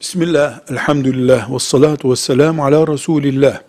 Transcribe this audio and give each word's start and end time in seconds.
Bismillah, 0.00 0.60
elhamdülillah, 0.70 1.54
ve 1.54 1.58
salatu 1.58 2.10
ve 2.10 2.16
selamu 2.16 2.64
ala 2.64 2.86
Resulillah. 2.86 3.60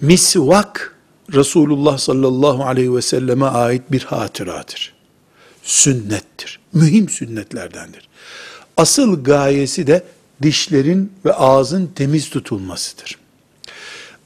Misvak, 0.00 0.96
Resulullah 1.34 1.98
sallallahu 1.98 2.64
aleyhi 2.64 2.94
ve 2.94 3.02
selleme 3.02 3.44
ait 3.46 3.82
bir 3.92 4.02
hatıradır. 4.02 4.94
Sünnettir. 5.62 6.60
Mühim 6.72 7.08
sünnetlerdendir. 7.08 8.08
Asıl 8.76 9.24
gayesi 9.24 9.86
de 9.86 10.02
dişlerin 10.42 11.12
ve 11.24 11.32
ağzın 11.32 11.86
temiz 11.86 12.30
tutulmasıdır. 12.30 13.18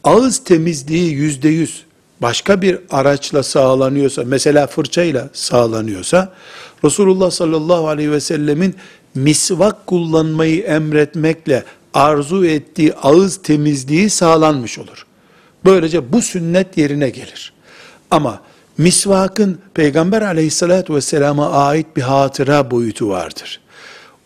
Ağız 0.04 0.44
temizliği 0.44 1.12
yüzde 1.12 1.48
yüz 1.48 1.84
başka 2.22 2.62
bir 2.62 2.78
araçla 2.90 3.42
sağlanıyorsa, 3.42 4.22
mesela 4.24 4.66
fırçayla 4.66 5.30
sağlanıyorsa, 5.32 6.32
Resulullah 6.84 7.30
sallallahu 7.30 7.88
aleyhi 7.88 8.10
ve 8.10 8.20
sellemin 8.20 8.74
misvak 9.16 9.86
kullanmayı 9.86 10.62
emretmekle 10.62 11.64
arzu 11.94 12.46
ettiği 12.46 12.94
ağız 12.94 13.42
temizliği 13.42 14.10
sağlanmış 14.10 14.78
olur. 14.78 15.06
Böylece 15.64 16.12
bu 16.12 16.22
sünnet 16.22 16.78
yerine 16.78 17.10
gelir. 17.10 17.52
Ama 18.10 18.40
misvakın 18.78 19.58
Peygamber 19.74 20.22
aleyhissalatü 20.22 20.94
vesselama 20.94 21.50
ait 21.50 21.86
bir 21.96 22.02
hatıra 22.02 22.70
boyutu 22.70 23.08
vardır. 23.08 23.60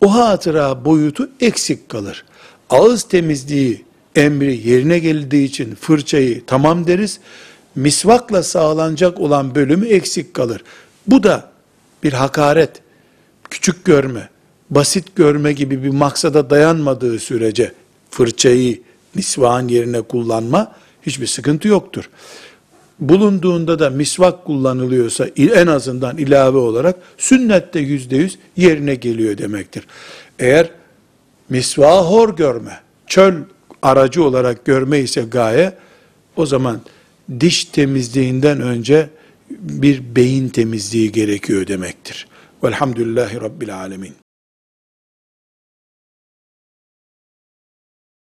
O 0.00 0.14
hatıra 0.14 0.84
boyutu 0.84 1.30
eksik 1.40 1.88
kalır. 1.88 2.24
Ağız 2.70 3.02
temizliği 3.02 3.84
emri 4.16 4.68
yerine 4.68 4.98
geldiği 4.98 5.44
için 5.44 5.74
fırçayı 5.74 6.46
tamam 6.46 6.86
deriz. 6.86 7.20
Misvakla 7.74 8.42
sağlanacak 8.42 9.20
olan 9.20 9.54
bölümü 9.54 9.88
eksik 9.88 10.34
kalır. 10.34 10.64
Bu 11.06 11.22
da 11.22 11.50
bir 12.02 12.12
hakaret, 12.12 12.70
küçük 13.50 13.84
görme, 13.84 14.28
basit 14.70 15.16
görme 15.16 15.52
gibi 15.52 15.82
bir 15.82 15.88
maksada 15.88 16.50
dayanmadığı 16.50 17.18
sürece 17.18 17.72
fırçayı 18.10 18.80
misvağın 19.14 19.68
yerine 19.68 20.00
kullanma 20.00 20.72
hiçbir 21.02 21.26
sıkıntı 21.26 21.68
yoktur. 21.68 22.10
Bulunduğunda 23.00 23.78
da 23.78 23.90
misvak 23.90 24.44
kullanılıyorsa 24.44 25.26
en 25.36 25.66
azından 25.66 26.18
ilave 26.18 26.58
olarak 26.58 26.96
sünnette 27.18 27.80
yüzde 27.80 28.16
yüz 28.16 28.38
yerine 28.56 28.94
geliyor 28.94 29.38
demektir. 29.38 29.86
Eğer 30.38 30.70
misvağı 31.48 32.02
hor 32.02 32.36
görme, 32.36 32.80
çöl 33.06 33.34
aracı 33.82 34.24
olarak 34.24 34.64
görme 34.64 34.98
ise 34.98 35.22
gaye, 35.22 35.72
o 36.36 36.46
zaman 36.46 36.80
diş 37.40 37.64
temizliğinden 37.64 38.60
önce 38.60 39.08
bir 39.50 40.16
beyin 40.16 40.48
temizliği 40.48 41.12
gerekiyor 41.12 41.66
demektir. 41.66 42.28
Velhamdülillahi 42.64 43.40
Rabbil 43.40 43.76
Alemin. 43.76 44.29